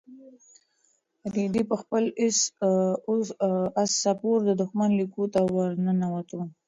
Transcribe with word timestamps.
رېدي 1.35 1.63
په 1.69 1.75
خپل 1.81 2.03
اس 2.23 2.37
سپور 4.01 4.37
د 4.45 4.49
دښمن 4.61 4.89
لیکو 4.99 5.23
ته 5.33 5.39
ورننوت. 5.55 6.29